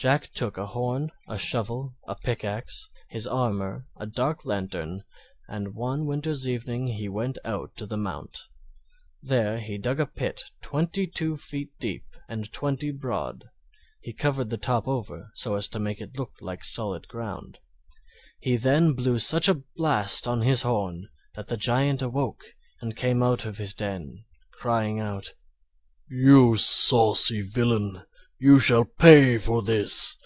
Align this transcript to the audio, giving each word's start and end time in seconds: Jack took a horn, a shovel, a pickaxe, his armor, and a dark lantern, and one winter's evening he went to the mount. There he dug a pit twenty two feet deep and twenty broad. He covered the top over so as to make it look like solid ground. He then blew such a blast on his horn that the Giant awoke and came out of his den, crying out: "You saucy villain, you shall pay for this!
Jack 0.00 0.30
took 0.32 0.56
a 0.56 0.66
horn, 0.66 1.10
a 1.26 1.36
shovel, 1.36 1.96
a 2.06 2.14
pickaxe, 2.14 2.88
his 3.10 3.26
armor, 3.26 3.88
and 3.96 4.12
a 4.12 4.14
dark 4.14 4.46
lantern, 4.46 5.02
and 5.48 5.74
one 5.74 6.06
winter's 6.06 6.46
evening 6.48 6.86
he 6.86 7.08
went 7.08 7.36
to 7.44 7.84
the 7.84 7.96
mount. 7.96 8.38
There 9.22 9.58
he 9.58 9.76
dug 9.76 9.98
a 9.98 10.06
pit 10.06 10.40
twenty 10.62 11.04
two 11.08 11.36
feet 11.36 11.76
deep 11.80 12.04
and 12.28 12.52
twenty 12.52 12.92
broad. 12.92 13.50
He 14.00 14.12
covered 14.12 14.50
the 14.50 14.56
top 14.56 14.86
over 14.86 15.32
so 15.34 15.56
as 15.56 15.66
to 15.70 15.80
make 15.80 16.00
it 16.00 16.16
look 16.16 16.30
like 16.40 16.62
solid 16.62 17.08
ground. 17.08 17.58
He 18.38 18.54
then 18.56 18.92
blew 18.92 19.18
such 19.18 19.48
a 19.48 19.54
blast 19.74 20.28
on 20.28 20.42
his 20.42 20.62
horn 20.62 21.08
that 21.34 21.48
the 21.48 21.56
Giant 21.56 22.02
awoke 22.02 22.44
and 22.80 22.94
came 22.94 23.20
out 23.20 23.44
of 23.44 23.58
his 23.58 23.74
den, 23.74 24.20
crying 24.60 25.00
out: 25.00 25.34
"You 26.08 26.54
saucy 26.56 27.42
villain, 27.42 28.04
you 28.40 28.56
shall 28.60 28.84
pay 28.84 29.36
for 29.36 29.62
this! 29.62 30.16